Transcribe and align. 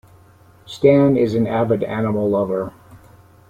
Stan 0.65 1.15
is 1.15 1.35
an 1.35 1.45
avid 1.45 1.83
animal 1.83 2.27
lover. 2.27 2.73